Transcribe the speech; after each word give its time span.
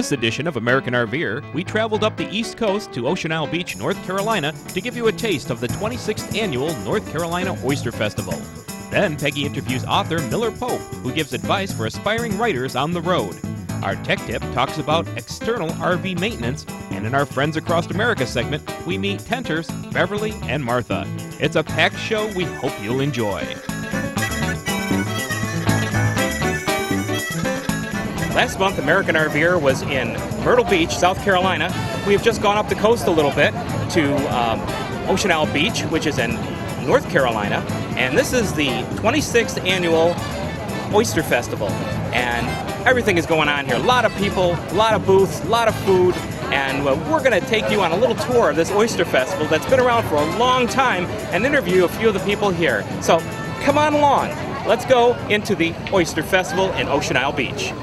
This 0.00 0.12
edition 0.12 0.46
of 0.46 0.56
American 0.56 0.94
RVer, 0.94 1.52
we 1.52 1.62
traveled 1.62 2.04
up 2.04 2.16
the 2.16 2.26
East 2.30 2.56
Coast 2.56 2.90
to 2.94 3.06
Ocean 3.06 3.32
Isle 3.32 3.48
Beach, 3.48 3.76
North 3.76 4.02
Carolina 4.06 4.54
to 4.68 4.80
give 4.80 4.96
you 4.96 5.08
a 5.08 5.12
taste 5.12 5.50
of 5.50 5.60
the 5.60 5.66
26th 5.66 6.34
annual 6.34 6.74
North 6.84 7.06
Carolina 7.12 7.54
Oyster 7.62 7.92
Festival. 7.92 8.32
Then 8.90 9.14
Peggy 9.18 9.44
interviews 9.44 9.84
author 9.84 10.22
Miller 10.28 10.52
Pope, 10.52 10.80
who 11.02 11.12
gives 11.12 11.34
advice 11.34 11.70
for 11.70 11.84
aspiring 11.84 12.38
writers 12.38 12.76
on 12.76 12.92
the 12.92 13.02
road. 13.02 13.38
Our 13.82 13.94
tech 13.96 14.20
tip 14.20 14.40
talks 14.54 14.78
about 14.78 15.06
external 15.18 15.68
RV 15.68 16.18
maintenance, 16.18 16.64
and 16.92 17.06
in 17.06 17.14
our 17.14 17.26
Friends 17.26 17.58
Across 17.58 17.88
America 17.88 18.26
segment, 18.26 18.62
we 18.86 18.96
meet 18.96 19.20
Tenters, 19.20 19.70
Beverly, 19.92 20.32
and 20.44 20.64
Martha. 20.64 21.04
It's 21.38 21.56
a 21.56 21.62
packed 21.62 21.98
show 21.98 22.26
we 22.34 22.44
hope 22.44 22.72
you'll 22.82 23.00
enjoy. 23.00 23.54
Last 28.40 28.58
month, 28.58 28.78
American 28.78 29.16
RVer 29.16 29.60
was 29.60 29.82
in 29.82 30.14
Myrtle 30.42 30.64
Beach, 30.64 30.96
South 30.96 31.22
Carolina. 31.22 31.66
We 32.06 32.14
have 32.14 32.22
just 32.22 32.40
gone 32.40 32.56
up 32.56 32.70
the 32.70 32.74
coast 32.74 33.06
a 33.06 33.10
little 33.10 33.32
bit 33.32 33.52
to 33.90 34.16
um, 34.34 34.58
Ocean 35.10 35.30
Isle 35.30 35.52
Beach, 35.52 35.82
which 35.82 36.06
is 36.06 36.18
in 36.18 36.36
North 36.86 37.06
Carolina, 37.10 37.56
and 37.98 38.16
this 38.16 38.32
is 38.32 38.54
the 38.54 38.68
26th 38.96 39.62
annual 39.68 40.16
Oyster 40.96 41.22
Festival. 41.22 41.68
And 42.14 42.46
everything 42.88 43.18
is 43.18 43.26
going 43.26 43.50
on 43.50 43.66
here. 43.66 43.74
A 43.74 43.78
lot 43.78 44.06
of 44.06 44.16
people, 44.16 44.52
a 44.54 44.72
lot 44.72 44.94
of 44.94 45.04
booths, 45.04 45.40
a 45.40 45.48
lot 45.48 45.68
of 45.68 45.74
food, 45.80 46.14
and 46.50 46.82
we're 46.82 47.22
going 47.22 47.38
to 47.38 47.46
take 47.46 47.70
you 47.70 47.82
on 47.82 47.92
a 47.92 47.96
little 47.96 48.16
tour 48.16 48.48
of 48.48 48.56
this 48.56 48.70
Oyster 48.70 49.04
Festival 49.04 49.48
that's 49.48 49.68
been 49.68 49.80
around 49.80 50.04
for 50.04 50.14
a 50.14 50.38
long 50.38 50.66
time 50.66 51.04
and 51.34 51.44
interview 51.44 51.84
a 51.84 51.88
few 51.88 52.08
of 52.08 52.14
the 52.14 52.20
people 52.20 52.48
here. 52.48 52.86
So 53.02 53.18
come 53.60 53.76
on 53.76 53.92
along. 53.92 54.30
Let's 54.66 54.86
go 54.86 55.14
into 55.26 55.54
the 55.54 55.74
Oyster 55.92 56.22
Festival 56.22 56.72
in 56.72 56.88
Ocean 56.88 57.18
Isle 57.18 57.34
Beach. 57.34 57.74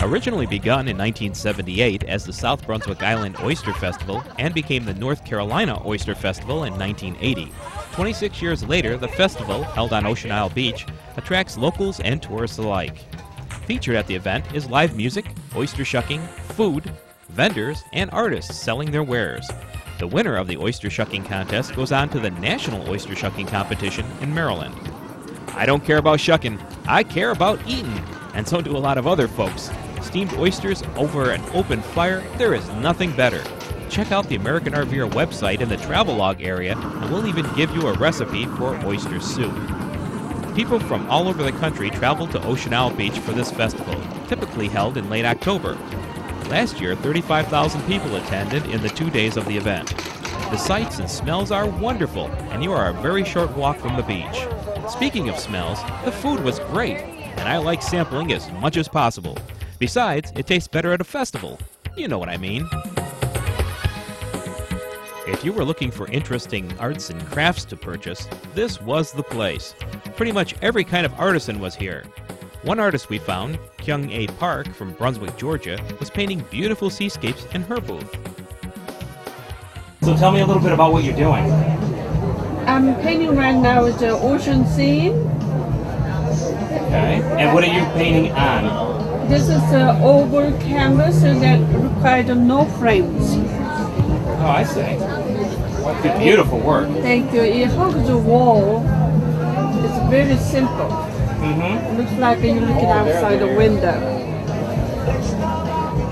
Originally 0.00 0.46
begun 0.46 0.86
in 0.86 0.96
1978 0.96 2.04
as 2.04 2.24
the 2.24 2.32
South 2.32 2.64
Brunswick 2.64 3.02
Island 3.02 3.36
Oyster 3.42 3.72
Festival 3.72 4.22
and 4.38 4.54
became 4.54 4.84
the 4.84 4.94
North 4.94 5.24
Carolina 5.24 5.82
Oyster 5.84 6.14
Festival 6.14 6.64
in 6.64 6.78
1980, 6.78 7.52
26 7.92 8.40
years 8.40 8.62
later, 8.62 8.96
the 8.96 9.08
festival, 9.08 9.64
held 9.64 9.92
on 9.92 10.06
Ocean 10.06 10.30
Isle 10.30 10.50
Beach, 10.50 10.86
attracts 11.16 11.58
locals 11.58 11.98
and 11.98 12.22
tourists 12.22 12.58
alike. 12.58 12.96
Featured 13.66 13.96
at 13.96 14.06
the 14.06 14.14
event 14.14 14.54
is 14.54 14.70
live 14.70 14.96
music, 14.96 15.32
oyster 15.56 15.84
shucking, 15.84 16.20
food, 16.50 16.92
vendors, 17.30 17.82
and 17.92 18.08
artists 18.12 18.56
selling 18.56 18.92
their 18.92 19.02
wares. 19.02 19.50
The 19.98 20.06
winner 20.06 20.36
of 20.36 20.46
the 20.46 20.58
oyster 20.58 20.90
shucking 20.90 21.24
contest 21.24 21.74
goes 21.74 21.90
on 21.90 22.08
to 22.10 22.20
the 22.20 22.30
National 22.30 22.88
Oyster 22.88 23.16
Shucking 23.16 23.48
Competition 23.48 24.06
in 24.20 24.32
Maryland. 24.32 24.76
I 25.54 25.66
don't 25.66 25.84
care 25.84 25.98
about 25.98 26.20
shucking, 26.20 26.60
I 26.86 27.02
care 27.02 27.32
about 27.32 27.58
eating, 27.66 28.00
and 28.34 28.46
so 28.46 28.60
do 28.60 28.76
a 28.76 28.78
lot 28.78 28.96
of 28.96 29.08
other 29.08 29.26
folks. 29.26 29.72
Steamed 30.02 30.32
oysters 30.34 30.82
over 30.96 31.30
an 31.30 31.42
open 31.52 31.82
fire, 31.82 32.20
there 32.38 32.54
is 32.54 32.68
nothing 32.70 33.12
better. 33.12 33.42
Check 33.90 34.12
out 34.12 34.28
the 34.28 34.36
American 34.36 34.72
RVer 34.72 35.10
website 35.10 35.60
in 35.60 35.68
the 35.68 35.76
travelogue 35.76 36.42
area, 36.42 36.76
and 36.76 37.10
we'll 37.10 37.26
even 37.26 37.46
give 37.54 37.70
you 37.74 37.88
a 37.88 37.98
recipe 37.98 38.46
for 38.46 38.74
oyster 38.84 39.20
soup. 39.20 39.54
People 40.54 40.80
from 40.80 41.08
all 41.08 41.28
over 41.28 41.42
the 41.42 41.52
country 41.52 41.90
travel 41.90 42.26
to 42.28 42.42
Ocean 42.44 42.74
Isle 42.74 42.90
Beach 42.90 43.18
for 43.18 43.32
this 43.32 43.50
festival, 43.50 43.94
typically 44.26 44.68
held 44.68 44.96
in 44.96 45.08
late 45.08 45.24
October. 45.24 45.74
Last 46.48 46.80
year, 46.80 46.96
35,000 46.96 47.82
people 47.82 48.16
attended 48.16 48.66
in 48.66 48.82
the 48.82 48.88
two 48.88 49.10
days 49.10 49.36
of 49.36 49.46
the 49.46 49.56
event. 49.56 49.94
The 50.50 50.56
sights 50.56 50.98
and 50.98 51.10
smells 51.10 51.50
are 51.50 51.66
wonderful, 51.66 52.26
and 52.50 52.64
you 52.64 52.72
are 52.72 52.88
a 52.88 53.02
very 53.02 53.24
short 53.24 53.54
walk 53.56 53.78
from 53.78 53.96
the 53.96 54.02
beach. 54.02 54.46
Speaking 54.90 55.28
of 55.28 55.38
smells, 55.38 55.78
the 56.04 56.12
food 56.12 56.42
was 56.42 56.58
great, 56.60 56.96
and 56.96 57.48
I 57.48 57.58
like 57.58 57.82
sampling 57.82 58.32
as 58.32 58.50
much 58.52 58.76
as 58.78 58.88
possible. 58.88 59.36
Besides, 59.78 60.32
it 60.34 60.46
tastes 60.46 60.68
better 60.68 60.92
at 60.92 61.00
a 61.00 61.04
festival. 61.04 61.58
You 61.96 62.08
know 62.08 62.18
what 62.18 62.28
I 62.28 62.36
mean. 62.36 62.68
If 65.26 65.44
you 65.44 65.52
were 65.52 65.64
looking 65.64 65.90
for 65.90 66.08
interesting 66.08 66.72
arts 66.78 67.10
and 67.10 67.24
crafts 67.26 67.64
to 67.66 67.76
purchase, 67.76 68.26
this 68.54 68.80
was 68.80 69.12
the 69.12 69.22
place. 69.22 69.74
Pretty 70.16 70.32
much 70.32 70.56
every 70.62 70.82
kind 70.84 71.06
of 71.06 71.12
artisan 71.14 71.60
was 71.60 71.74
here. 71.74 72.04
One 72.62 72.80
artist 72.80 73.08
we 73.08 73.18
found, 73.18 73.58
Kyung 73.76 74.10
A. 74.10 74.26
Park 74.26 74.74
from 74.74 74.94
Brunswick, 74.94 75.36
Georgia, 75.36 75.78
was 76.00 76.10
painting 76.10 76.44
beautiful 76.50 76.90
seascapes 76.90 77.46
in 77.54 77.62
her 77.62 77.80
booth. 77.80 78.16
So 80.02 80.16
tell 80.16 80.32
me 80.32 80.40
a 80.40 80.46
little 80.46 80.62
bit 80.62 80.72
about 80.72 80.92
what 80.92 81.04
you're 81.04 81.14
doing. 81.14 81.44
I'm 82.66 82.94
painting 82.96 83.36
right 83.36 83.56
now 83.56 83.84
with 83.84 84.00
the 84.00 84.10
ocean 84.10 84.66
scene. 84.66 85.12
Okay. 86.88 87.22
And 87.38 87.54
what 87.54 87.62
are 87.62 87.72
you 87.72 87.84
painting 87.92 88.32
on? 88.32 88.97
This 89.28 89.42
is 89.42 89.62
an 89.74 90.02
oval 90.02 90.50
canvas 90.58 91.20
that 91.20 91.60
required 91.74 92.34
no 92.34 92.64
frames. 92.78 93.36
Oh, 94.40 94.46
I 94.46 94.64
see. 94.64 94.96
Good, 96.02 96.18
beautiful 96.18 96.58
work. 96.60 96.88
Thank 97.02 97.34
you. 97.34 97.42
It 97.42 97.68
hugs 97.68 98.06
the 98.06 98.16
wall. 98.16 98.82
It's 99.84 100.10
very 100.10 100.36
simple. 100.38 100.88
Mm-hmm. 101.44 101.60
It 101.60 101.98
looks 101.98 102.12
like 102.12 102.40
you're 102.40 102.54
looking 102.54 102.86
outside 102.86 103.40
the 103.40 103.48
window. 103.48 104.00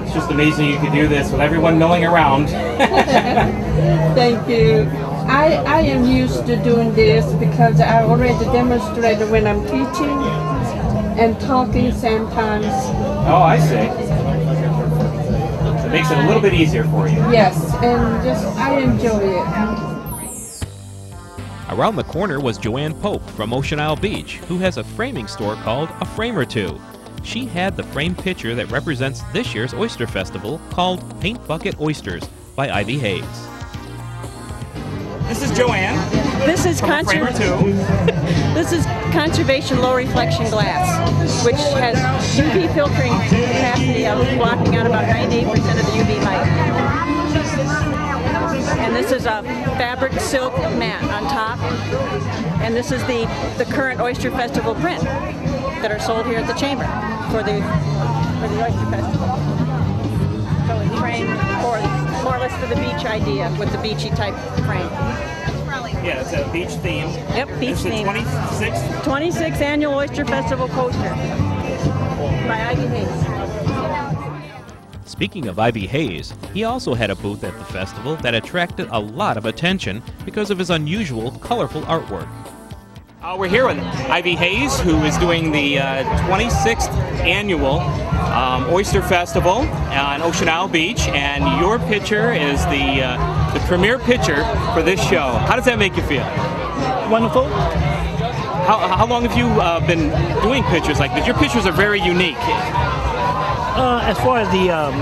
It's 0.05 0.13
just 0.13 0.31
amazing 0.31 0.67
you 0.69 0.79
could 0.79 0.93
do 0.93 1.09
this 1.09 1.33
with 1.33 1.41
everyone 1.41 1.79
milling 1.79 2.05
around. 2.05 2.49
Thank 4.15 4.47
you. 4.47 4.91
I, 5.27 5.55
I 5.67 5.81
am 5.81 6.05
used 6.05 6.47
to 6.47 6.57
doing 6.63 6.95
this 6.95 7.25
because 7.35 7.81
I 7.81 8.03
already 8.03 8.45
demonstrated 8.45 9.31
when 9.31 9.47
I'm 9.47 9.63
teaching 9.65 10.46
and 11.17 11.41
talking 11.41 11.93
same 11.93 12.29
times. 12.31 12.67
Oh, 13.27 13.43
I 13.43 13.59
see. 13.59 13.75
It 15.87 15.91
makes 15.91 16.11
it 16.11 16.19
a 16.19 16.27
little 16.27 16.43
bit 16.43 16.53
easier 16.53 16.85
for 16.85 17.09
you. 17.09 17.17
Yes, 17.31 17.75
and 17.83 18.23
just 18.23 18.45
I 18.59 18.81
enjoy 18.81 19.21
it. 19.21 19.47
Around 21.69 21.97
the 21.97 22.05
corner 22.05 22.41
was 22.41 22.59
Joanne 22.59 22.95
Pope 22.95 23.29
from 23.31 23.53
Ocean 23.53 23.81
Isle 23.81 23.97
Beach, 23.97 24.37
who 24.49 24.59
has 24.59 24.77
a 24.77 24.85
framing 24.85 25.27
store 25.27 25.57
called 25.57 25.89
A 26.01 26.05
Frame 26.05 26.39
or 26.39 26.45
Two. 26.45 26.81
She 27.25 27.45
had 27.47 27.77
the 27.77 27.83
framed 27.83 28.19
picture 28.19 28.55
that 28.55 28.71
represents 28.71 29.23
this 29.33 29.53
year's 29.55 29.75
Oyster 29.75 30.07
Festival 30.07 30.61
called 30.71 31.21
Paint 31.21 31.45
Bucket 31.49 31.81
Oysters 31.81 32.25
by 32.55 32.71
Ivy 32.71 32.99
Hayes. 32.99 33.49
This 35.29 35.43
is 35.43 35.57
Joanne. 35.57 36.26
This 36.47 36.65
is 36.65 36.81
from 36.81 36.91
A 36.93 37.05
Frame 37.05 37.25
or 37.25 37.27
conser- 37.27 37.61
Two. 37.61 37.73
this 38.55 38.71
is 38.73 38.87
conservation 39.13 39.81
low 39.81 39.97
reflection 39.97 40.49
glass, 40.49 41.45
which 41.45 41.57
has 41.57 41.97
UV 42.39 42.73
filtering 42.73 43.13
capacity 43.29 44.07
of 44.07 44.19
blocking 44.39 44.77
out 44.77 44.87
about 44.87 45.05
98% 45.07 45.49
of 45.51 45.57
the 45.57 45.93
UV 45.93 46.23
light. 46.25 46.47
And 48.79 48.95
this 48.95 49.11
is 49.11 49.27
a 49.27 49.43
fabric 49.77 50.13
silk 50.21 50.57
mat 50.79 51.03
on 51.05 51.25
top. 51.25 51.59
And 52.63 52.77
this 52.77 52.93
is 52.93 53.03
the, 53.07 53.25
the 53.59 53.65
current 53.73 54.01
Oyster 54.01 54.31
Festival 54.31 54.75
print 54.77 55.03
that 55.03 55.91
are 55.91 55.99
sold 55.99 56.27
here 56.27 56.39
at 56.39 56.47
the 56.47 56.55
chamber 56.55 56.85
for 57.31 57.43
the 57.43 57.61
for 58.41 58.49
the 58.49 58.63
Oyster 58.65 58.87
Festival. 58.91 59.37
So 60.69 60.79
it's 60.81 60.99
framed 61.01 61.41
for 61.63 61.81
more 62.23 62.37
or 62.37 62.39
less 62.39 62.55
for 62.61 62.69
the 62.73 62.77
beach 62.77 63.05
idea 63.05 63.55
with 63.59 63.73
the 63.73 63.79
beachy 63.79 64.11
type 64.11 64.35
frame. 64.65 65.26
Yeah, 66.07 66.21
it's 66.21 66.33
a 66.33 66.49
beach 66.53 66.71
theme. 66.83 67.09
Yep, 67.35 67.49
beach 67.59 67.71
It's 67.71 67.83
the 67.83 67.91
theme. 67.91 68.07
26th 68.07 69.03
26th 69.03 69.61
Annual 69.61 69.95
Oyster 69.95 70.25
Festival 70.25 70.69
coaster 70.69 71.11
by 72.47 72.69
Ivy 72.71 72.87
Hayes. 72.87 73.27
Speaking 75.05 75.49
of 75.49 75.59
Ivy 75.59 75.89
Hayes, 75.89 76.33
he 76.55 76.63
also 76.63 76.95
had 76.95 77.11
a 77.11 77.17
booth 77.17 77.43
at 77.43 77.59
the 77.59 77.65
festival 77.65 78.15
that 78.17 78.37
attracted 78.37 78.87
a 78.93 79.01
lot 79.01 79.37
of 79.37 79.47
attention 79.47 80.01
because 80.25 80.53
of 80.53 80.59
his 80.59 80.71
unusual, 80.71 81.33
colorful 81.41 81.83
artwork. 81.83 82.29
Uh, 83.21 83.35
we're 83.37 83.49
here 83.49 83.67
with 83.67 83.79
Ivy 83.79 84.37
Hayes, 84.37 84.79
who 84.79 85.03
is 85.03 85.19
doing 85.19 85.51
the 85.51 85.81
uh, 85.81 86.05
26th 86.29 86.89
annual 87.25 87.81
um, 88.33 88.65
Oyster 88.73 89.03
Festival 89.03 89.59
on 89.93 90.23
Ocean 90.23 90.49
Isle 90.49 90.69
Beach, 90.69 91.09
and 91.09 91.61
your 91.61 91.79
picture 91.79 92.33
is 92.33 92.65
the 92.67 93.03
uh, 93.03 93.53
the 93.53 93.61
premier 93.61 93.99
picture 93.99 94.45
for 94.75 94.83
this 94.83 95.01
show. 95.09 95.29
How 95.49 95.57
does 95.57 95.65
that 95.67 95.79
make 95.79 95.97
you 95.97 96.03
feel? 96.03 96.25
wonderful. 97.11 97.45
How, 98.67 98.79
how 98.99 99.07
long 99.07 99.23
have 99.25 99.39
you 99.39 99.47
uh, 99.61 99.79
been 99.87 100.11
doing 100.43 100.65
pictures 100.65 100.99
like 100.99 101.15
this? 101.15 101.25
Your 101.25 101.37
pictures 101.37 101.67
are 101.67 101.73
very 101.73 102.01
unique. 102.01 102.37
Uh, 103.79 104.01
as 104.03 104.19
far 104.19 104.39
as 104.39 104.51
the 104.51 104.71
um, 104.71 104.95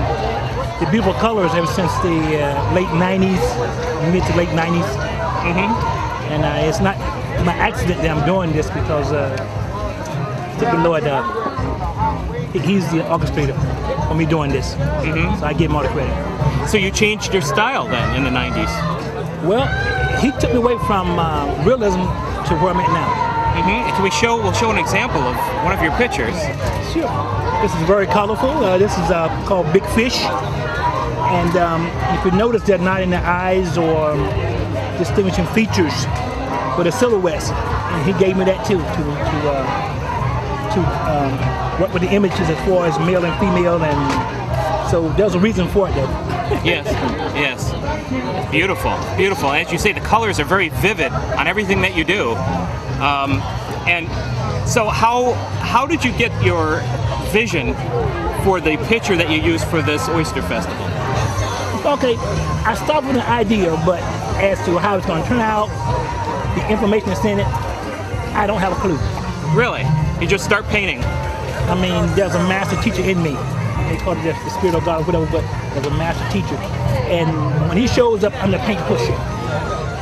the 0.79 0.85
beautiful 0.91 1.13
colors, 1.15 1.51
ever 1.55 1.65
since 1.67 1.91
the 1.99 2.43
uh, 2.43 2.73
late 2.75 2.87
'90s, 2.89 4.11
mid 4.13 4.23
to 4.23 4.35
late 4.37 4.49
'90s, 4.49 4.85
Mm-hmm. 5.45 6.33
and 6.33 6.43
uh, 6.43 6.67
it's 6.67 6.79
not 6.79 6.97
my 7.45 7.53
accident 7.53 8.01
that 8.01 8.09
I'm 8.09 8.25
doing 8.25 8.51
this 8.51 8.67
because 8.71 9.11
uh, 9.11 9.29
Tipper 10.59 10.77
Lloyd, 10.77 11.03
uh, 11.03 11.21
he's 12.61 12.89
the 12.91 12.99
orchestrator 13.01 13.55
for 14.07 14.15
me 14.15 14.25
doing 14.25 14.51
this, 14.51 14.75
Mhm. 14.75 15.39
so 15.39 15.45
I 15.45 15.53
give 15.53 15.69
him 15.71 15.75
all 15.77 15.83
the 15.83 15.89
credit. 15.89 16.13
So 16.69 16.77
you 16.77 16.91
changed 16.91 17.33
your 17.33 17.41
style 17.41 17.87
then 17.87 18.15
in 18.15 18.23
the 18.23 18.31
90s. 18.31 18.69
Well, 19.43 19.67
he 20.19 20.31
took 20.39 20.51
me 20.51 20.57
away 20.57 20.77
from 20.87 21.19
uh, 21.19 21.45
realism 21.63 22.01
to 22.47 22.55
where 22.61 22.71
I'm 22.73 22.79
at 22.79 22.89
now. 22.91 23.09
hmm 23.61 23.89
Can 23.95 24.03
we 24.03 24.11
show? 24.11 24.35
We'll 24.41 24.53
show 24.53 24.71
an 24.71 24.77
example 24.77 25.21
of 25.21 25.35
one 25.63 25.73
of 25.73 25.81
your 25.81 25.91
pictures. 25.93 26.35
Sure. 26.93 27.09
This 27.61 27.73
is 27.75 27.81
very 27.83 28.05
colorful. 28.07 28.49
Uh, 28.49 28.77
this 28.77 28.91
is 28.97 29.09
uh, 29.11 29.27
called 29.47 29.71
Big 29.73 29.85
Fish. 29.95 30.17
And 30.21 31.55
um, 31.57 31.87
if 32.17 32.25
you 32.25 32.31
notice, 32.31 32.63
they're 32.63 32.77
not 32.77 33.01
in 33.01 33.09
the 33.11 33.19
eyes 33.25 33.77
or 33.77 34.15
distinguishing 34.97 35.45
features, 35.47 36.05
but 36.77 36.83
the 36.83 36.91
silhouettes. 36.91 37.49
And 37.51 38.05
he 38.05 38.13
gave 38.23 38.37
me 38.37 38.45
that 38.45 38.65
too, 38.65 38.77
to, 38.77 38.83
to, 38.83 39.51
uh, 39.51 39.94
to 40.75 40.81
um, 41.09 41.81
work 41.81 41.93
with 41.93 42.03
the 42.03 42.11
images 42.11 42.49
as 42.49 42.57
far 42.67 42.85
as 42.85 42.97
male 42.99 43.23
and 43.23 43.33
female. 43.39 43.81
And 43.81 44.91
so 44.91 45.09
there's 45.13 45.35
a 45.35 45.39
reason 45.39 45.67
for 45.69 45.89
it, 45.89 45.95
though. 45.95 46.09
Yes, 46.63 46.85
yes. 47.35 48.51
Beautiful, 48.51 48.95
beautiful. 49.17 49.51
As 49.51 49.71
you 49.71 49.77
say, 49.77 49.93
the 49.93 49.99
colors 50.01 50.39
are 50.39 50.45
very 50.45 50.69
vivid 50.69 51.11
on 51.11 51.47
everything 51.47 51.81
that 51.81 51.95
you 51.95 52.03
do. 52.03 52.31
Um, 53.01 53.41
and 53.87 54.07
so, 54.67 54.87
how 54.87 55.33
how 55.61 55.85
did 55.85 56.03
you 56.03 56.11
get 56.17 56.31
your 56.43 56.81
vision 57.31 57.73
for 58.43 58.61
the 58.61 58.77
picture 58.87 59.15
that 59.17 59.29
you 59.29 59.41
used 59.41 59.65
for 59.65 59.81
this 59.81 60.07
oyster 60.09 60.41
festival? 60.43 60.85
Okay, 61.93 62.15
I 62.65 62.73
started 62.83 63.07
with 63.07 63.17
an 63.17 63.23
idea, 63.23 63.71
but 63.85 64.01
as 64.41 64.57
to 64.65 64.77
how 64.77 64.97
it's 64.97 65.05
going 65.05 65.21
to 65.21 65.27
turn 65.27 65.39
out, 65.39 65.67
the 66.55 66.69
information 66.69 67.09
that's 67.09 67.25
in 67.25 67.39
it, 67.39 67.47
I 68.33 68.47
don't 68.47 68.59
have 68.59 68.71
a 68.71 68.75
clue. 68.75 68.97
Really, 69.55 69.83
you 70.21 70.27
just 70.27 70.45
start 70.45 70.65
painting. 70.67 71.03
I 71.03 71.75
mean, 71.75 72.15
there's 72.15 72.35
a 72.35 72.39
master 72.47 72.81
teacher 72.81 73.01
in 73.01 73.21
me. 73.21 73.31
They 73.89 73.97
call 73.97 74.13
it 74.13 74.23
the, 74.23 74.49
spirit 74.49 74.75
of 74.75 74.85
God 74.85 75.01
or 75.01 75.05
whatever, 75.05 75.25
but 75.25 75.41
there's 75.73 75.85
a 75.87 75.91
master 75.91 76.27
teacher. 76.31 76.55
And 77.11 77.29
when 77.67 77.77
he 77.77 77.87
shows 77.87 78.23
up, 78.23 78.33
I'm 78.43 78.51
the 78.51 78.57
paint 78.59 78.79
pusher. 78.81 79.13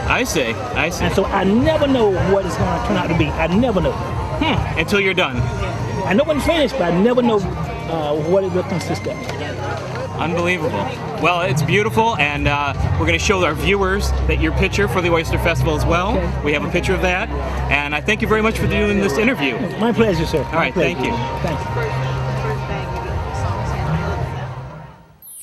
I 0.07 0.23
see, 0.23 0.53
I 0.53 0.89
see. 0.89 1.05
And 1.05 1.15
so 1.15 1.25
I 1.25 1.43
never 1.43 1.87
know 1.87 2.11
what 2.31 2.45
it's 2.45 2.57
going 2.57 2.81
to 2.81 2.87
turn 2.87 2.97
out 2.97 3.07
to 3.07 3.17
be. 3.17 3.25
I 3.25 3.47
never 3.47 3.81
know. 3.81 3.91
Hmm, 3.91 4.79
until 4.79 4.99
you're 4.99 5.13
done. 5.13 5.37
I 6.05 6.13
know 6.13 6.23
when 6.25 6.37
it's 6.37 6.45
finished, 6.45 6.73
but 6.77 6.93
I 6.93 7.01
never 7.01 7.21
know 7.21 7.39
uh, 7.39 8.15
what 8.29 8.43
it 8.43 8.51
will 8.51 8.63
consist 8.63 9.07
of. 9.07 9.17
Unbelievable. 10.19 10.85
Well, 11.21 11.41
it's 11.41 11.63
beautiful, 11.63 12.15
and 12.17 12.47
uh, 12.47 12.73
we're 12.93 13.07
going 13.07 13.17
to 13.17 13.25
show 13.25 13.43
our 13.43 13.55
viewers 13.55 14.11
that 14.27 14.39
your 14.39 14.51
picture 14.53 14.87
for 14.87 15.01
the 15.01 15.11
Oyster 15.11 15.39
Festival 15.39 15.75
as 15.75 15.85
well. 15.85 16.17
Okay. 16.17 16.43
We 16.43 16.53
have 16.53 16.63
a 16.63 16.69
picture 16.69 16.93
of 16.93 17.01
that, 17.01 17.29
and 17.71 17.95
I 17.95 18.01
thank 18.01 18.21
you 18.21 18.27
very 18.27 18.41
much 18.41 18.59
for 18.59 18.67
doing 18.67 18.99
this 18.99 19.17
interview. 19.17 19.57
My 19.79 19.91
pleasure, 19.91 20.25
sir. 20.25 20.43
All 20.43 20.53
right, 20.53 20.73
thank 20.73 20.99
you. 20.99 21.11
Thank 21.41 21.59
you. 21.59 21.65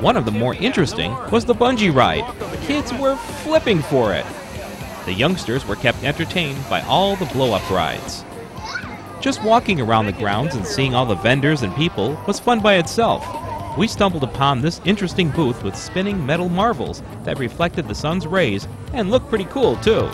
One 0.00 0.16
of 0.16 0.24
the 0.24 0.32
more 0.32 0.56
interesting 0.56 1.12
was 1.30 1.44
the 1.44 1.54
bungee 1.54 1.94
ride. 1.94 2.24
Kids 2.62 2.92
were 2.92 3.14
flipping 3.44 3.82
for 3.82 4.14
it. 4.14 4.26
The 5.04 5.12
youngsters 5.12 5.64
were 5.64 5.76
kept 5.76 6.02
entertained 6.02 6.58
by 6.68 6.80
all 6.82 7.14
the 7.14 7.26
blow 7.26 7.52
up 7.52 7.70
rides. 7.70 8.24
Just 9.20 9.44
walking 9.44 9.80
around 9.80 10.06
the 10.06 10.12
grounds 10.12 10.56
and 10.56 10.66
seeing 10.66 10.96
all 10.96 11.06
the 11.06 11.14
vendors 11.14 11.62
and 11.62 11.72
people 11.76 12.20
was 12.26 12.40
fun 12.40 12.58
by 12.58 12.78
itself. 12.78 13.24
We 13.78 13.86
stumbled 13.86 14.24
upon 14.24 14.60
this 14.60 14.80
interesting 14.84 15.30
booth 15.30 15.62
with 15.62 15.76
spinning 15.76 16.26
metal 16.26 16.48
marvels 16.48 17.00
that 17.22 17.38
reflected 17.38 17.86
the 17.86 17.94
sun's 17.94 18.26
rays 18.26 18.66
and 18.92 19.08
looked 19.08 19.28
pretty 19.28 19.44
cool 19.44 19.76
too. 19.76 20.10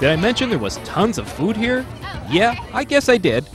Did 0.00 0.10
I 0.10 0.16
mention 0.16 0.50
there 0.50 0.58
was 0.58 0.76
tons 0.78 1.18
of 1.18 1.30
food 1.30 1.56
here? 1.56 1.86
Yeah, 2.28 2.56
I 2.72 2.84
guess 2.84 3.08
I 3.08 3.16
did. 3.16 3.48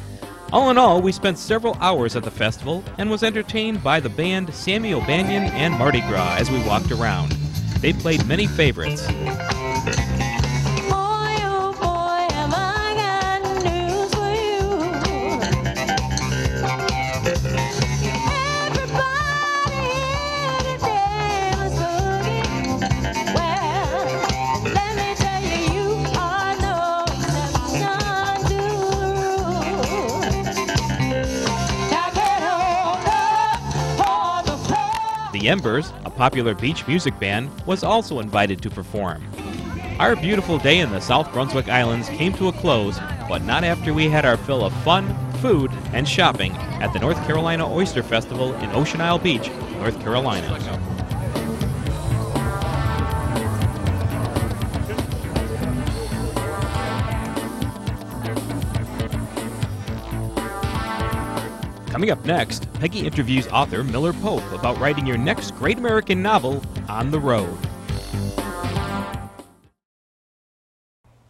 All 0.51 0.71
in 0.71 0.77
all, 0.77 1.01
we 1.01 1.12
spent 1.12 1.38
several 1.38 1.75
hours 1.80 2.15
at 2.15 2.24
the 2.24 2.31
festival 2.31 2.83
and 2.97 3.09
was 3.09 3.24
entertained 3.24 3.83
by 3.83 4.00
the 4.00 4.09
band 4.09 4.53
Sammy 4.53 4.94
O'Banion 4.94 5.44
and 5.44 5.74
Mardi 5.75 6.01
Gras 6.01 6.38
as 6.39 6.50
we 6.50 6.63
walked 6.63 6.91
around. 6.91 7.33
They 7.81 7.94
played 7.94 8.25
many 8.25 8.47
favorites. 8.47 9.06
Embers, 35.50 35.92
a 36.06 36.12
popular 36.12 36.54
beach 36.54 36.88
music 36.88 37.19
band, 37.19 37.50
was 37.66 37.84
also 37.84 38.19
invited 38.19 38.62
to 38.62 38.69
perform. 38.69 39.25
Our 40.00 40.16
beautiful 40.16 40.60
day 40.60 40.78
in 40.78 40.92
the 40.92 41.01
South 41.01 41.34
Brunswick 41.34 41.68
Islands 41.68 42.07
came 42.10 42.34
to 42.34 42.50
a 42.50 42.54
close, 42.54 43.00
but 43.28 43.44
not 43.44 43.63
after 43.63 43.92
we 43.92 44.10
had 44.10 44.25
our 44.25 44.38
fill 44.38 44.63
of 44.63 44.72
fun, 44.84 45.16
food, 45.38 45.72
and 45.92 46.07
shopping 46.07 46.51
at 46.84 46.94
the 46.94 47.00
North 47.00 47.18
Carolina 47.25 47.68
Oyster 47.68 48.04
Festival 48.04 48.54
in 48.57 48.69
Ocean 48.74 49.01
Isle 49.01 49.18
Beach, 49.18 49.50
North 49.80 50.00
Carolina. 50.01 50.79
Coming 62.00 62.12
up 62.12 62.24
next, 62.24 62.72
Peggy 62.75 63.06
interviews 63.06 63.46
author 63.48 63.84
Miller 63.84 64.13
Pope 64.13 64.50
about 64.53 64.79
writing 64.79 65.06
your 65.06 65.18
next 65.18 65.51
great 65.58 65.79
American 65.79 66.22
novel, 66.22 66.63
On 66.88 67.12
the 67.12 67.20
Road. 67.20 67.58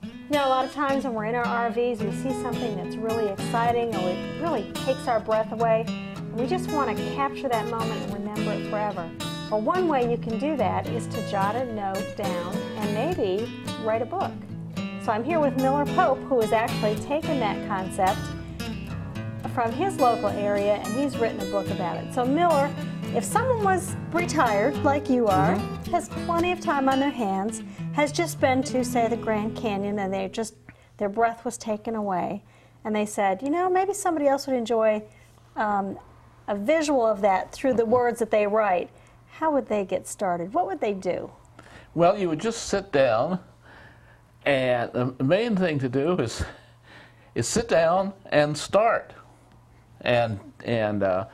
You 0.03 0.11
know, 0.29 0.45
a 0.45 0.47
lot 0.47 0.65
of 0.65 0.71
times 0.71 1.05
when 1.05 1.15
we're 1.15 1.25
in 1.25 1.33
our 1.33 1.71
RVs, 1.71 2.03
we 2.03 2.11
see 2.11 2.39
something 2.43 2.75
that's 2.75 2.97
really 2.97 3.29
exciting 3.29 3.95
or 3.95 4.11
it 4.11 4.41
really 4.43 4.71
takes 4.85 5.07
our 5.07 5.19
breath 5.19 5.51
away. 5.51 5.85
And 5.88 6.35
we 6.35 6.45
just 6.45 6.69
want 6.69 6.95
to 6.95 7.15
capture 7.15 7.49
that 7.49 7.67
moment 7.71 8.03
and 8.03 8.13
remember 8.13 8.51
it 8.51 8.69
forever. 8.69 9.09
Well, 9.49 9.61
one 9.61 9.88
way 9.88 10.07
you 10.11 10.19
can 10.19 10.38
do 10.38 10.55
that 10.57 10.88
is 10.89 11.07
to 11.07 11.31
jot 11.31 11.55
a 11.55 11.65
note 11.73 12.15
down 12.15 12.55
and 12.77 12.93
maybe 12.93 13.51
write 13.81 14.03
a 14.03 14.05
book. 14.05 14.31
So 15.01 15.11
I'm 15.13 15.23
here 15.23 15.39
with 15.39 15.57
Miller 15.57 15.88
Pope, 15.95 16.19
who 16.25 16.39
has 16.41 16.51
actually 16.51 16.95
taken 16.97 17.39
that 17.39 17.67
concept 17.67 18.19
from 19.59 19.73
his 19.73 19.99
local 19.99 20.29
area 20.29 20.75
and 20.75 20.87
he's 20.93 21.17
written 21.17 21.37
a 21.41 21.51
book 21.51 21.69
about 21.69 21.97
it. 21.97 22.13
So, 22.13 22.23
Miller, 22.23 22.73
if 23.13 23.25
someone 23.25 23.61
was 23.61 23.93
retired 24.13 24.73
like 24.85 25.09
you 25.09 25.27
are, 25.27 25.55
has 25.91 26.07
plenty 26.07 26.53
of 26.53 26.61
time 26.61 26.87
on 26.87 27.01
their 27.01 27.09
hands, 27.09 27.61
has 27.91 28.13
just 28.13 28.39
been 28.39 28.63
to, 28.63 28.85
say, 28.85 29.09
the 29.09 29.17
Grand 29.17 29.57
Canyon 29.57 29.99
and 29.99 30.13
they 30.13 30.29
just, 30.29 30.55
their 30.95 31.09
breath 31.09 31.43
was 31.43 31.57
taken 31.57 31.95
away, 31.95 32.41
and 32.85 32.95
they 32.95 33.05
said, 33.05 33.41
you 33.41 33.49
know, 33.49 33.69
maybe 33.69 33.93
somebody 33.93 34.27
else 34.29 34.47
would 34.47 34.55
enjoy 34.55 35.03
um, 35.57 35.99
a 36.47 36.55
visual 36.55 37.05
of 37.05 37.19
that 37.19 37.51
through 37.51 37.73
the 37.73 37.85
words 37.85 38.19
that 38.19 38.31
they 38.31 38.47
write, 38.47 38.89
how 39.27 39.51
would 39.51 39.67
they 39.67 39.83
get 39.83 40.07
started? 40.07 40.53
What 40.53 40.67
would 40.67 40.79
they 40.79 40.93
do? 40.93 41.29
Well, 41.95 42.17
you 42.17 42.29
would 42.29 42.39
just 42.39 42.67
sit 42.67 42.93
down, 42.93 43.41
and 44.45 44.89
the 44.93 45.21
main 45.21 45.57
thing 45.57 45.79
to 45.79 45.89
do 45.89 46.15
is 46.15 46.45
is 47.35 47.47
sit 47.47 47.69
down 47.69 48.13
and 48.31 48.57
start, 48.57 49.13
and 50.01 50.39
and 50.65 51.03
uh, 51.03 51.25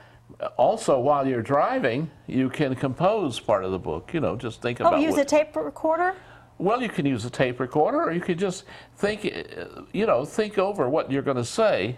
also 0.58 1.00
while 1.00 1.28
you're 1.28 1.42
driving, 1.42 2.10
you 2.28 2.50
can 2.50 2.76
compose 2.76 3.40
part 3.40 3.64
of 3.64 3.72
the 3.72 3.80
book. 3.80 4.14
You 4.14 4.20
know, 4.20 4.36
just 4.36 4.62
think 4.62 4.82
Oh, 4.82 4.88
about. 4.88 5.00
Oh, 5.00 5.02
use 5.02 5.14
what, 5.14 5.22
a 5.22 5.26
tape 5.26 5.56
recorder? 5.56 6.16
well, 6.58 6.82
you 6.82 6.90
can 6.90 7.06
use 7.06 7.26
a 7.26 7.30
tape 7.30 7.60
recorder, 7.60 8.02
or 8.02 8.12
you 8.12 8.22
could 8.22 8.40
just 8.40 8.64
think, 8.96 9.26
uh, 9.26 9.82
you 9.92 10.06
know, 10.06 10.24
think 10.24 10.58
over 10.58 10.90
what 10.90 11.12
you're 11.12 11.22
going 11.22 11.38
to 11.38 11.46
say, 11.46 11.98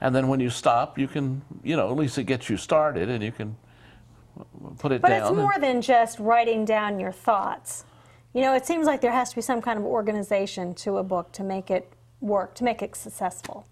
and 0.00 0.14
then 0.14 0.28
when 0.28 0.40
you 0.40 0.50
stop, 0.50 0.98
you 0.98 1.06
can, 1.06 1.42
you 1.62 1.76
know, 1.76 1.90
at 1.90 1.96
least 1.96 2.16
it 2.18 2.24
gets 2.24 2.48
you 2.48 2.56
started, 2.56 3.08
and 3.08 3.22
you 3.22 3.32
can 3.32 3.56
put 4.78 4.90
it 4.92 5.02
But 5.02 5.08
down. 5.08 5.20
But 5.20 5.28
it's 5.28 5.36
more 5.36 5.58
than 5.60 5.82
just 5.82 6.18
writing 6.18 6.64
down 6.64 6.98
your 6.98 7.12
thoughts. 7.12 7.84
You 8.32 8.40
know, 8.40 8.54
it 8.54 8.66
seems 8.66 8.86
like 8.86 9.00
there 9.00 9.12
has 9.12 9.30
to 9.30 9.36
be 9.36 9.42
some 9.42 9.62
kind 9.62 9.78
of 9.78 9.84
organization 9.84 10.74
to 10.76 10.98
a 10.98 11.04
book 11.04 11.30
to 11.32 11.44
make 11.44 11.70
it 11.70 11.92
work, 12.20 12.54
to 12.56 12.64
make 12.64 12.82
it 12.82 12.96
successful. 12.96 13.66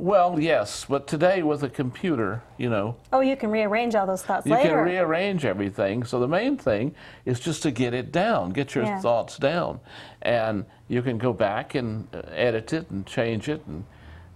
Well, 0.00 0.38
yes, 0.38 0.86
but 0.88 1.08
today 1.08 1.42
with 1.42 1.64
a 1.64 1.68
computer, 1.68 2.42
you 2.56 2.70
know, 2.70 2.94
Oh, 3.12 3.18
you 3.18 3.36
can 3.36 3.50
rearrange 3.50 3.96
all 3.96 4.06
those 4.06 4.22
thoughts 4.22 4.46
you 4.46 4.52
later. 4.54 4.68
can 4.76 4.84
rearrange 4.84 5.44
everything. 5.44 6.04
So 6.04 6.20
the 6.20 6.28
main 6.28 6.56
thing 6.56 6.94
is 7.24 7.40
just 7.40 7.64
to 7.64 7.72
get 7.72 7.94
it 7.94 8.12
down, 8.12 8.50
get 8.50 8.76
your 8.76 8.84
Yeah. 8.84 9.00
thoughts 9.00 9.38
down, 9.38 9.80
and 10.22 10.66
you 10.86 11.02
can 11.02 11.18
go 11.18 11.32
back 11.32 11.74
and 11.74 12.06
uh, 12.14 12.22
edit 12.30 12.72
it 12.72 12.90
and 12.90 13.04
change 13.06 13.48
it 13.48 13.62
and 13.66 13.84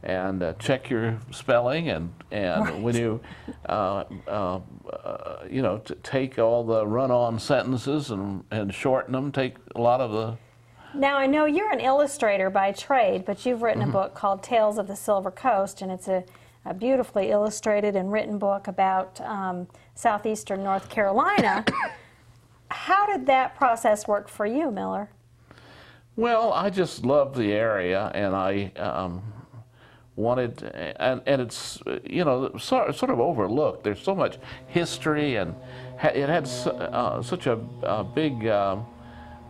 and 0.05 0.43
uh, 0.43 0.53
check 0.55 0.91
your 0.91 1.17
spelling 1.31 1.89
and 1.89 2.13
and 2.33 2.83
when 2.83 2.97
you 2.97 3.21
uh, 3.69 4.03
uh, 4.27 4.59
uh, 4.93 5.37
you 5.49 5.63
know 5.63 5.79
t- 5.79 5.95
take 6.03 6.41
all 6.41 6.65
the 6.65 6.85
run-on 6.85 7.39
sentences 7.39 8.11
and 8.11 8.43
and 8.51 8.75
shorten 8.75 9.13
them. 9.13 9.31
Take 9.31 9.55
a 9.77 9.81
lot 9.81 10.01
of 10.01 10.11
the 10.11 10.37
Now, 10.95 11.17
I 11.17 11.27
know 11.27 11.47
you're 11.47 11.71
an 11.73 11.81
illustrator 11.81 12.51
by 12.51 12.73
trade, 12.73 13.25
but 13.25 13.47
you've 13.47 13.63
written 13.63 13.83
Mm-hmm. 13.83 13.91
a 13.91 13.93
book 13.93 14.15
called 14.15 14.43
Tales 14.43 14.79
of 14.79 14.87
the 14.87 14.97
Silver 14.97 15.31
Coast, 15.31 15.81
and 15.83 15.91
it's 15.91 16.09
a, 16.09 16.23
a 16.65 16.75
beautifully 16.75 17.31
illustrated 17.31 17.97
and 17.97 18.13
written 18.13 18.39
book 18.39 18.69
about 18.69 19.21
um, 19.23 19.67
southeastern 19.95 20.63
North 20.63 20.89
Carolina. 20.91 21.65
How 22.71 23.07
did 23.07 23.27
that 23.27 23.57
process 23.57 24.07
work 24.07 24.29
for 24.29 24.47
you, 24.47 24.71
Miller? 24.71 25.09
Well, 26.17 26.53
I 26.53 26.69
just 26.71 27.05
love 27.05 27.35
the 27.37 27.53
area, 27.53 28.11
and 28.15 28.35
I 28.35 28.71
um, 28.77 29.23
wanted, 30.17 30.63
and, 30.63 31.23
and 31.27 31.41
it's 31.41 31.81
you 32.05 32.25
know 32.25 32.55
sort, 32.59 32.95
sort 32.95 33.11
of 33.11 33.19
overlooked. 33.19 33.83
There's 33.83 34.01
so 34.03 34.15
much 34.15 34.39
history, 34.69 35.37
and 35.37 35.55
ha- 35.99 36.09
it 36.15 36.29
had 36.29 36.47
uh, 36.67 37.23
such 37.23 37.47
a, 37.47 37.59
a 37.83 38.05
big 38.05 38.47
um, 38.47 38.85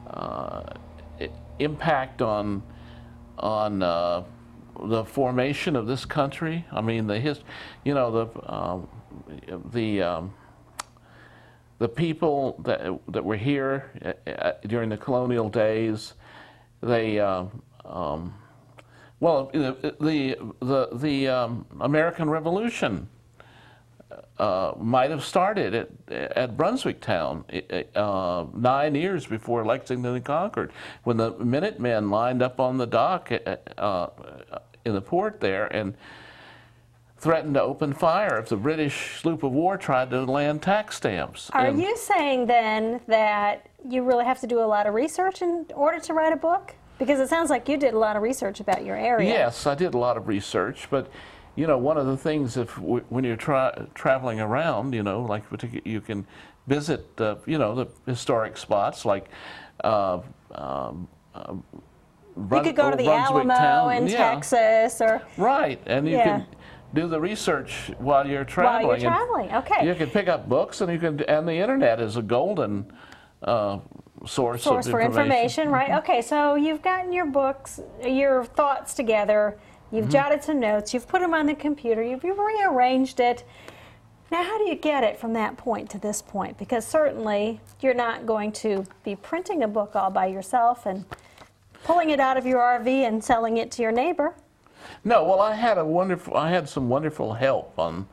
uh, 0.08 0.62
impact 1.58 2.22
on 2.22 2.62
on 3.38 3.82
uh, 3.82 4.22
the 4.84 5.04
formation 5.04 5.76
of 5.76 5.86
this 5.86 6.04
country. 6.04 6.64
I 6.70 6.80
mean, 6.80 7.06
the 7.06 7.18
his, 7.18 7.40
you 7.84 7.94
know 7.94 8.10
the 8.10 8.52
um, 8.52 8.88
the 9.72 10.02
um, 10.02 10.34
the 11.82 11.88
people 11.88 12.60
that, 12.62 12.80
that 13.08 13.24
were 13.24 13.36
here 13.36 13.90
uh, 14.04 14.30
uh, 14.30 14.52
during 14.68 14.88
the 14.88 14.96
colonial 14.96 15.48
days, 15.48 16.14
they, 16.80 17.18
uh, 17.18 17.44
um, 17.84 18.32
well, 19.18 19.50
the, 19.52 19.96
the, 20.00 20.36
the, 20.60 20.88
the 20.92 21.26
um, 21.26 21.66
American 21.80 22.30
Revolution 22.30 23.08
uh, 24.38 24.72
might 24.78 25.10
have 25.10 25.24
started 25.24 25.74
at, 25.74 26.12
at 26.12 26.56
Brunswick 26.56 27.00
Town 27.00 27.44
uh, 27.94 28.46
nine 28.54 28.94
years 28.94 29.26
before 29.26 29.64
Lexington 29.64 30.14
and 30.14 30.24
Concord, 30.24 30.72
when 31.04 31.16
the 31.16 31.32
Minutemen 31.38 32.10
lined 32.10 32.42
up 32.42 32.60
on 32.60 32.78
the 32.78 32.86
dock 32.86 33.30
uh, 33.32 33.56
uh, 33.78 34.08
in 34.84 34.94
the 34.94 35.00
port 35.00 35.40
there 35.40 35.66
and 35.66 35.94
threatened 37.18 37.54
to 37.54 37.62
open 37.62 37.92
fire 37.92 38.36
if 38.38 38.48
the 38.48 38.56
British 38.56 39.20
sloop 39.20 39.44
of 39.44 39.52
war 39.52 39.76
tried 39.76 40.10
to 40.10 40.24
land 40.24 40.60
tax 40.60 40.96
stamps. 40.96 41.50
Are 41.50 41.66
And- 41.66 41.80
you 41.80 41.96
saying 41.96 42.46
then 42.46 43.00
that 43.06 43.68
you 43.88 44.02
really 44.02 44.24
have 44.24 44.40
to 44.40 44.46
do 44.48 44.58
a 44.58 44.66
lot 44.66 44.86
of 44.88 44.94
research 44.94 45.40
in 45.40 45.66
order 45.74 46.00
to 46.00 46.14
write 46.14 46.32
a 46.32 46.36
book? 46.36 46.74
Because 46.98 47.20
it 47.20 47.28
sounds 47.28 47.48
like 47.48 47.68
you 47.68 47.76
did 47.76 47.94
a 47.94 47.98
lot 47.98 48.16
of 48.16 48.22
research 48.22 48.60
about 48.60 48.84
your 48.84 48.96
area. 48.96 49.28
Yes, 49.28 49.66
I 49.66 49.74
did 49.74 49.94
a 49.94 49.98
lot 49.98 50.16
of 50.16 50.26
research, 50.28 50.88
but 50.90 51.10
you 51.56 51.66
know, 51.66 51.78
one 51.78 51.96
of 51.98 52.06
the 52.06 52.16
things 52.16 52.56
if 52.56 52.78
when 52.78 53.24
you're 53.24 53.36
tra- 53.36 53.88
traveling 53.94 54.40
around, 54.40 54.94
you 54.94 55.02
know, 55.02 55.22
like 55.22 55.42
you 55.84 56.00
can 56.00 56.26
visit, 56.66 57.06
uh, 57.18 57.36
you 57.46 57.58
know, 57.58 57.74
the 57.74 57.86
historic 58.06 58.56
spots 58.56 59.04
like. 59.04 59.28
Uh, 59.84 60.20
um, 60.54 61.08
uh, 61.34 61.54
You 62.36 62.60
could 62.62 62.76
go 62.76 62.90
to 62.90 62.96
the 62.96 63.04
Brunswick 63.04 63.46
Alamo 63.46 63.54
town, 63.54 63.92
in 63.94 64.06
yeah, 64.06 64.16
Texas 64.34 65.00
or 65.00 65.22
Right, 65.36 65.80
and 65.86 66.06
you 66.08 66.16
Yeah. 66.16 66.24
can 66.24 66.46
do 66.94 67.08
the 67.08 67.20
research 67.20 67.90
while 67.98 68.26
you're 68.26 68.44
traveling. 68.44 68.86
while 68.86 68.98
traveling. 68.98 69.50
you're 69.50 69.50
and 69.50 69.60
traveling. 69.60 69.80
Okay. 69.80 69.86
You 69.86 69.94
can 69.94 70.10
pick 70.10 70.28
up 70.28 70.48
books, 70.48 70.80
and 70.80 70.92
you 70.92 70.98
can, 70.98 71.20
and 71.24 71.46
the 71.48 71.54
internet 71.54 72.00
is 72.00 72.16
a 72.16 72.22
golden 72.22 72.86
uh, 73.42 73.78
source, 74.24 74.62
source 74.62 74.86
of 74.86 74.92
for 74.92 75.00
information, 75.00 75.68
right? 75.68 75.88
Mm-hmm. 75.88 75.98
Okay, 75.98 76.22
so 76.22 76.54
you've 76.54 76.82
gotten 76.82 77.12
your 77.12 77.26
books, 77.26 77.80
your 78.04 78.44
thoughts 78.44 78.94
together, 78.94 79.58
you've 79.92 80.04
Mm-hmm. 80.04 80.10
jotted 80.12 80.42
some 80.42 80.58
notes, 80.58 80.92
you've 80.94 81.06
put 81.06 81.20
them 81.20 81.34
on 81.34 81.46
the 81.46 81.54
computer, 81.54 82.02
you've, 82.02 82.24
you've 82.24 82.38
rearranged 82.38 83.20
it. 83.20 83.44
Now, 84.30 84.42
how 84.42 84.56
do 84.58 84.64
you 84.64 84.74
get 84.74 85.04
it 85.04 85.18
from 85.18 85.34
that 85.34 85.58
point 85.58 85.90
to 85.90 85.98
this 85.98 86.22
point? 86.22 86.56
Because 86.58 86.86
certainly 86.86 87.60
you're 87.80 87.92
not 87.92 88.24
going 88.24 88.50
to 88.52 88.86
be 89.04 89.14
printing 89.14 89.62
a 89.62 89.68
book 89.68 89.94
all 89.94 90.10
by 90.10 90.26
yourself 90.26 90.86
and 90.86 91.04
pulling 91.84 92.08
it 92.10 92.18
out 92.18 92.38
of 92.38 92.46
your 92.46 92.58
RV 92.60 92.86
and 92.88 93.22
selling 93.22 93.58
it 93.58 93.70
to 93.72 93.82
your 93.82 93.92
neighbor. 93.92 94.34
No, 95.04 95.22
well, 95.24 95.40
I 95.40 95.54
had 95.54 95.76
a 95.78 95.84
wonderful. 95.84 96.34
I 96.36 96.48
had 96.50 96.68
some 96.68 96.88
wonderful 96.88 97.34
help 97.34 97.78
on 97.78 98.08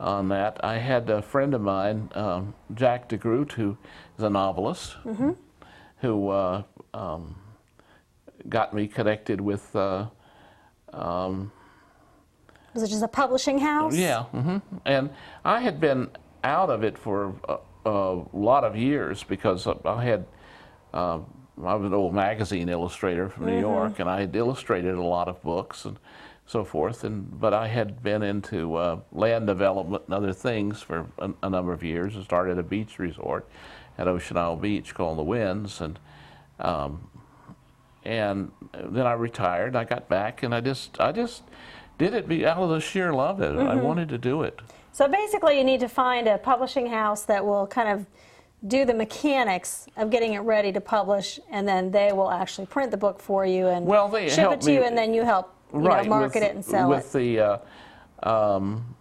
on 0.00 0.28
that. 0.30 0.58
I 0.64 0.78
had 0.78 1.10
a 1.10 1.20
friend 1.20 1.52
of 1.52 1.60
mine, 1.60 2.08
um, 2.14 2.54
Jack 2.74 3.08
DeGroot, 3.10 3.52
who 3.52 3.76
is 4.16 4.24
a 4.24 4.30
novelist, 4.30 4.96
who 5.98 6.28
uh, 6.30 6.62
um, 6.94 7.36
got 8.48 8.72
me 8.74 8.88
connected 8.88 9.40
with. 9.42 9.76
Uh, 9.76 10.06
um, 10.92 11.52
Was 12.74 12.82
it 12.82 12.88
just 12.88 13.02
a 13.02 13.08
publishing 13.08 13.58
house? 13.58 13.96
yeah, 13.96 14.24
hmm 14.24 14.58
and 14.84 15.10
I 15.44 15.60
had 15.60 15.80
been 15.80 16.10
out 16.44 16.70
of 16.70 16.82
it 16.84 16.96
for 16.98 17.34
a, 17.48 17.58
a 17.88 18.24
lot 18.32 18.64
of 18.64 18.76
years 18.76 19.22
because 19.24 19.66
I 19.84 20.04
had. 20.04 20.26
Uh, 20.92 21.20
I 21.62 21.74
was 21.74 21.86
an 21.86 21.92
old 21.92 22.14
magazine 22.14 22.70
illustrator 22.70 23.28
from 23.28 23.44
New 23.44 23.60
York, 23.60 23.98
and 24.00 24.08
I 24.08 24.20
had 24.20 24.34
illustrated 24.34 24.94
a 24.94 25.02
lot 25.02 25.28
of 25.28 25.42
books 25.42 25.84
and 25.84 25.98
so 26.46 26.64
forth. 26.64 27.04
And 27.04 27.38
but 27.38 27.52
I 27.52 27.68
had 27.68 28.02
been 28.02 28.22
into 28.22 28.76
uh, 28.76 29.00
land 29.12 29.46
development 29.46 30.04
and 30.06 30.14
other 30.14 30.32
things 30.32 30.80
for 30.80 31.06
a, 31.18 31.30
a 31.42 31.50
number 31.50 31.74
of 31.74 31.82
years. 31.82 32.16
and 32.16 32.24
started 32.24 32.58
a 32.58 32.62
beach 32.62 32.98
resort 32.98 33.46
at 33.98 34.08
Ocean 34.08 34.38
Isle 34.38 34.56
Beach 34.56 34.94
called 34.94 35.18
the 35.18 35.22
Winds, 35.22 35.82
and 35.82 35.98
um, 36.60 37.09
and 38.04 38.50
then 38.72 39.06
I 39.06 39.12
retired. 39.12 39.76
I 39.76 39.84
got 39.84 40.08
back, 40.08 40.42
and 40.42 40.54
I 40.54 40.60
just 40.60 41.00
I 41.00 41.12
just 41.12 41.42
did 41.98 42.14
it 42.14 42.28
be 42.28 42.46
out 42.46 42.58
of 42.58 42.70
the 42.70 42.80
sheer 42.80 43.12
love 43.12 43.40
of 43.40 43.56
it. 43.58 43.60
I 43.60 43.74
wanted 43.74 44.08
to 44.10 44.18
do 44.18 44.42
it. 44.42 44.58
So 44.92 45.06
basically, 45.06 45.58
you 45.58 45.64
need 45.64 45.80
to 45.80 45.88
find 45.88 46.26
a 46.26 46.38
publishing 46.38 46.86
house 46.86 47.22
that 47.24 47.44
will 47.44 47.66
kind 47.66 47.88
of 47.88 48.06
do 48.66 48.84
the 48.84 48.94
mechanics 48.94 49.86
of 49.96 50.10
getting 50.10 50.34
it 50.34 50.40
ready 50.40 50.72
to 50.72 50.80
publish, 50.80 51.38
and 51.50 51.66
then 51.66 51.90
they 51.90 52.12
will 52.12 52.30
actually 52.30 52.66
print 52.66 52.90
the 52.90 52.96
book 52.96 53.20
for 53.20 53.46
you 53.46 53.68
and 53.68 53.86
Well, 53.86 54.08
they 54.08 54.28
ship 54.28 54.52
it 54.52 54.60
to 54.62 54.72
you, 54.72 54.82
and 54.82 54.96
then 54.96 55.14
you 55.14 55.24
help 55.24 55.54
you 55.72 55.80
right 55.80 56.04
know, 56.04 56.10
market 56.10 56.34
with, 56.34 56.42
it 56.42 56.54
and 56.54 56.64
sell 56.64 56.88
with 56.88 57.14
it. 57.14 57.18
the 57.18 57.40
uh, 57.40 57.58
um, 58.22 58.94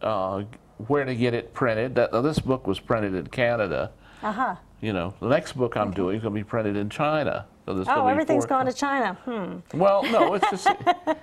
uh, 0.00 0.44
where 0.86 1.04
to 1.04 1.14
get 1.14 1.34
it 1.34 1.52
printed. 1.52 1.94
That, 1.94 2.12
this 2.22 2.38
book 2.38 2.66
was 2.66 2.80
printed 2.80 3.14
in 3.14 3.26
Canada. 3.26 3.90
Uh 4.22 4.32
huh. 4.32 4.56
You 4.80 4.92
know, 4.92 5.14
the 5.20 5.28
next 5.28 5.52
book 5.52 5.76
I'm 5.76 5.92
doing 5.92 6.16
is 6.16 6.22
going 6.22 6.34
to 6.34 6.40
be 6.40 6.44
printed 6.44 6.76
in 6.76 6.88
China. 6.90 7.46
So 7.66 7.84
Oh, 7.86 8.06
everything's 8.08 8.46
gone 8.46 8.66
to 8.66 8.72
China. 8.72 9.14
Hmm. 9.24 9.78
Well, 9.78 10.02
no, 10.04 10.34
it's 10.40 10.50
just 10.50 10.68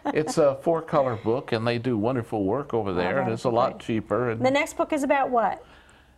it's 0.05 0.37
a 0.37 0.55
four 0.63 0.81
color 0.81 1.15
book, 1.17 1.51
and 1.51 1.67
they 1.67 1.77
do 1.77 1.97
wonderful 1.97 2.45
work 2.45 2.73
over 2.73 2.93
there, 2.93 3.19
and 3.21 3.31
it's 3.31 3.43
a 3.43 3.49
lot 3.49 3.71
right. 3.73 3.79
cheaper. 3.79 4.29
And 4.31 4.45
The 4.45 4.51
next 4.51 4.77
book 4.77 4.93
is 4.93 5.03
about 5.03 5.29
what? 5.29 5.63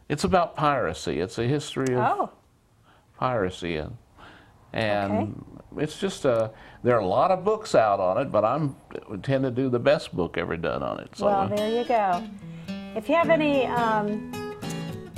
it's 0.09 0.23
about 0.25 0.55
piracy. 0.57 1.21
It's 1.21 1.37
a 1.39 1.45
history 1.45 1.95
of 1.95 2.01
Oh, 2.03 2.29
piracy 3.17 3.77
and 3.77 3.95
and 4.73 5.43
it's 5.77 5.99
just 5.99 6.25
a 6.25 6.51
there 6.83 6.95
are 6.95 6.99
a 7.01 7.05
lot 7.07 7.29
of 7.31 7.43
books 7.43 7.75
out 7.75 7.99
on 7.99 8.17
it 8.17 8.31
but 8.31 8.43
i'm 8.45 8.73
tend 9.21 9.43
to 9.43 9.51
do 9.51 9.69
the 9.69 9.77
best 9.79 10.15
book 10.15 10.37
ever 10.37 10.55
done 10.55 10.81
on 10.81 10.97
it 10.99 11.09
so 11.15 11.25
well, 11.25 11.47
there 11.49 11.69
you 11.69 11.83
go. 11.85 12.23
If 12.95 13.07
you 13.09 13.15
have 13.15 13.29
any 13.29 13.65
um, 13.67 14.31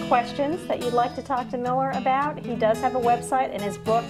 questions 0.07 0.65
that 0.67 0.83
you'd 0.83 0.93
like 0.93 1.15
to 1.15 1.24
talk 1.24 1.50
to 1.50 1.57
Miller 1.57 1.91
about, 1.91 2.38
he 2.45 2.55
does 2.55 2.79
have 2.81 2.93
a 2.95 3.00
website, 3.00 3.51
and 3.51 3.62
his 3.62 3.77
book, 3.79 4.03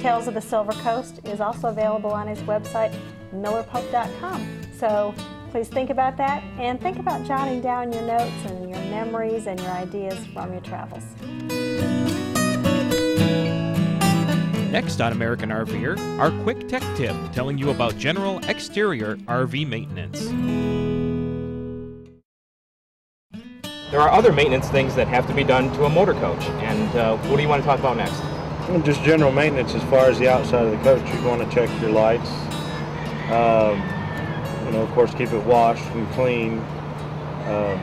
Tales 0.00 0.28
of 0.28 0.34
the 0.34 0.40
Silver 0.40 0.72
Coast, 0.74 1.20
is 1.24 1.40
also 1.40 1.68
available 1.68 2.10
on 2.10 2.26
his 2.26 2.38
website, 2.40 2.96
millerpope.com. 3.34 4.46
So 4.76 5.14
please 5.50 5.68
think 5.68 5.90
about 5.90 6.16
that, 6.18 6.42
and 6.58 6.80
think 6.80 6.98
about 6.98 7.26
jotting 7.26 7.60
down 7.60 7.92
your 7.92 8.02
notes 8.02 8.44
and 8.44 8.70
your 8.70 8.78
memories 8.90 9.46
and 9.46 9.58
your 9.60 9.70
ideas 9.70 10.18
from 10.28 10.52
your 10.52 10.60
travels. 10.62 11.04
Next 14.70 15.00
on 15.00 15.12
American 15.12 15.48
RVer, 15.48 16.18
our 16.18 16.30
quick 16.42 16.68
tech 16.68 16.82
tip 16.94 17.16
telling 17.32 17.56
you 17.56 17.70
about 17.70 17.96
general 17.96 18.38
exterior 18.48 19.16
RV 19.16 19.66
maintenance. 19.66 20.28
There 23.90 24.00
are 24.00 24.10
other 24.10 24.32
maintenance 24.32 24.68
things 24.68 24.94
that 24.96 25.08
have 25.08 25.26
to 25.28 25.32
be 25.32 25.42
done 25.42 25.72
to 25.72 25.84
a 25.84 25.88
motor 25.88 26.12
coach, 26.12 26.44
and 26.60 26.94
uh, 26.94 27.16
what 27.16 27.36
do 27.36 27.42
you 27.42 27.48
want 27.48 27.62
to 27.62 27.66
talk 27.66 27.78
about 27.78 27.96
next? 27.96 28.20
And 28.68 28.84
just 28.84 29.02
general 29.02 29.32
maintenance 29.32 29.74
as 29.74 29.82
far 29.84 30.10
as 30.10 30.18
the 30.18 30.28
outside 30.28 30.66
of 30.66 30.70
the 30.70 30.76
coach. 30.84 31.14
You 31.14 31.26
want 31.26 31.42
to 31.42 31.54
check 31.54 31.70
your 31.80 31.90
lights. 31.90 32.28
Um, 33.30 33.78
you 34.66 34.72
know, 34.72 34.82
of 34.82 34.90
course, 34.90 35.14
keep 35.14 35.32
it 35.32 35.42
washed 35.44 35.84
and 35.92 36.06
clean. 36.12 36.58
Um, 37.48 37.80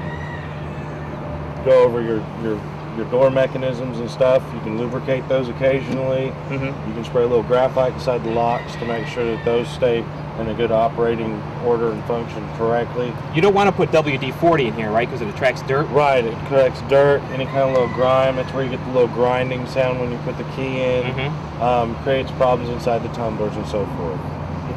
go 1.66 1.84
over 1.84 2.04
your, 2.04 2.24
your 2.44 2.60
your 2.96 3.06
door 3.08 3.30
mechanisms 3.30 4.00
and 4.00 4.10
stuff. 4.10 4.42
You 4.54 4.60
can 4.62 4.78
lubricate 4.78 5.28
those 5.28 5.50
occasionally. 5.50 6.32
Mhm. 6.50 6.68
You 6.88 6.94
can 6.94 7.04
spray 7.04 7.24
a 7.24 7.28
little 7.28 7.44
graphite 7.44 7.94
inside 7.94 8.24
the 8.24 8.32
locks 8.32 8.76
to 8.76 8.86
make 8.86 9.08
sure 9.08 9.26
that 9.26 9.44
those 9.46 9.68
stay 9.68 10.04
in 10.40 10.48
a 10.50 10.54
good 10.54 10.72
operating 10.72 11.42
order 11.66 11.92
and 11.92 12.04
function 12.06 12.46
correctly. 12.58 13.14
You 13.34 13.42
don't 13.42 13.54
want 13.54 13.68
to 13.70 13.72
put 13.76 13.92
WD-40 13.92 14.68
in 14.68 14.74
here, 14.74 14.92
right? 14.92 15.08
Because 15.08 15.22
it 15.22 15.30
attracts 15.30 15.62
dirt. 15.62 15.88
Right, 15.92 16.26
it 16.26 16.36
collects 16.48 16.82
dirt, 16.90 17.22
any 17.34 17.46
kind 17.46 17.60
of 17.60 17.72
little 17.72 17.88
grime. 17.96 18.36
That's 18.36 18.54
where 18.54 18.64
you 18.64 18.70
get 18.70 18.84
the 18.86 18.92
little 18.92 19.08
grinding 19.16 19.66
sound 19.68 20.00
when 20.02 20.12
you 20.12 20.18
put 20.26 20.38
the 20.38 20.44
key 20.56 20.82
in. 20.82 21.04
Mhm. 21.04 21.62
Um, 21.62 21.96
creates 22.04 22.32
problems 22.32 22.70
inside 22.70 23.02
the 23.04 23.10
tumblers 23.16 23.56
and 23.56 23.66
so 23.68 23.86
forth. 23.98 24.20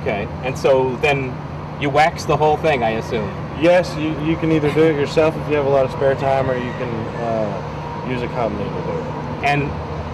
Okay. 0.02 0.28
And 0.44 0.56
so 0.56 0.96
then, 1.02 1.32
You 1.80 1.90
wax 1.90 2.25
the 2.25 2.37
whole 2.37 2.56
thing, 2.56 2.82
I 2.82 2.90
assume. 2.98 3.30
Yes, 3.60 3.94
you, 3.96 4.12
you 4.25 4.34
can 4.37 4.50
either 4.50 4.68
do 4.72 4.82
it 4.82 4.96
yourself 4.96 5.37
if 5.37 5.48
you 5.48 5.54
have 5.54 5.64
a 5.66 5.68
lot 5.68 5.84
of 5.84 5.92
spare 5.92 6.16
time, 6.16 6.50
or 6.50 6.56
you 6.56 6.72
can 6.72 6.88
uh, 7.22 7.62
use 8.11 8.23
a. 8.23 8.29
And 9.45 9.62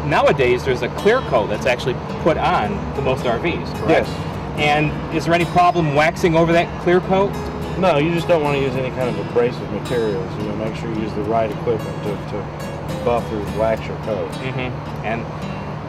nowadays, 0.09 0.65
there's 0.65 0.83
a 0.83 0.89
clear 0.97 1.21
coat 1.23 1.49
that's 1.49 1.67
actually 1.67 1.95
put 2.23 2.37
on 2.37 2.71
to 2.97 3.03
most 3.03 3.25
RVs, 3.25 3.67
correct? 3.79 4.09
Yes. 4.09 4.35
And 4.59 5.15
is 5.15 5.25
there 5.25 5.35
any 5.35 5.47
problem 5.47 5.95
waxing 5.95 6.37
over 6.37 6.53
that 6.53 6.83
clear 6.83 7.01
coat? 7.01 7.33
No, 7.79 7.99
you 7.99 8.15
just 8.15 8.29
don't 8.29 8.43
want 8.43 8.57
to 8.57 8.63
use 8.63 8.77
any 8.77 8.91
kind 8.91 9.09
of 9.09 9.19
abrasive 9.27 9.69
materials. 9.73 10.33
You 10.41 10.49
know, 10.49 10.57
make 10.57 10.77
sure 10.77 10.93
you 10.95 11.01
use 11.01 11.13
the 11.15 11.23
right 11.23 11.51
equipment 11.51 12.03
to, 12.05 12.11
to 12.11 13.05
buff 13.05 13.29
or 13.33 13.41
wax 13.59 13.85
your 13.87 13.97
coat. 13.99 14.31
Mm-hmm. 14.33 15.05
And 15.05 15.21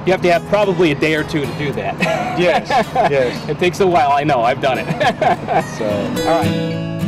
you 0.07 0.11
have 0.11 0.21
to 0.21 0.31
have 0.31 0.45
probably 0.47 0.91
a 0.91 0.95
day 0.95 1.15
or 1.15 1.23
two 1.23 1.41
to 1.41 1.57
do 1.57 1.71
that. 1.73 1.99
Yes, 2.39 2.69
yes. 2.95 3.49
it 3.49 3.59
takes 3.59 3.79
a 3.79 3.87
while. 3.87 4.11
I 4.11 4.23
know. 4.23 4.41
I've 4.41 4.61
done 4.61 4.79
it. 4.79 4.85
So, 5.77 5.87
All 6.27 6.41
right. 6.41 7.04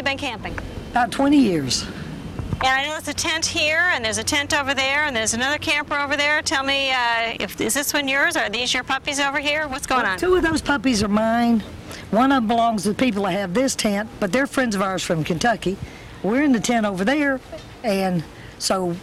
Tell 0.00 0.14
me 0.14 0.18
how 0.18 0.24
long 0.24 0.36
you've 0.36 0.42
been 0.42 0.54
camping. 0.54 0.58
About 0.90 1.10
20 1.10 1.36
years. 1.36 1.86
And 2.62 2.68
I 2.68 2.84
know 2.84 2.92
there's 2.92 3.08
a 3.08 3.14
tent 3.14 3.46
here, 3.46 3.88
and 3.92 4.04
there's 4.04 4.18
a 4.18 4.24
tent 4.24 4.52
over 4.54 4.74
there, 4.74 5.04
and 5.04 5.16
there's 5.16 5.32
another 5.32 5.58
camper 5.58 5.98
over 5.98 6.16
there. 6.16 6.42
Tell 6.42 6.62
me, 6.62 6.90
uh, 6.90 7.36
if 7.40 7.58
is 7.60 7.72
this 7.72 7.94
one 7.94 8.06
yours? 8.06 8.36
Are 8.36 8.50
these 8.50 8.74
your 8.74 8.84
puppies 8.84 9.18
over 9.18 9.38
here? 9.38 9.66
What's 9.66 9.86
going 9.86 10.04
on? 10.04 10.18
Two 10.18 10.36
of 10.36 10.42
those 10.42 10.60
puppies 10.60 11.02
are 11.02 11.08
mine. 11.08 11.60
One 12.10 12.32
of 12.32 12.42
them 12.42 12.48
belongs 12.48 12.82
to 12.82 12.90
the 12.90 12.94
people 12.94 13.22
that 13.24 13.32
have 13.32 13.54
this 13.54 13.74
tent, 13.74 14.10
but 14.20 14.30
they're 14.30 14.46
friends 14.46 14.74
of 14.74 14.82
ours 14.82 15.02
from 15.02 15.24
Kentucky. 15.24 15.78
We're 16.22 16.42
in 16.42 16.52
the 16.52 16.60
tent 16.60 16.84
over 16.84 17.02
there, 17.04 17.40
and 17.82 18.22
so 18.58 18.94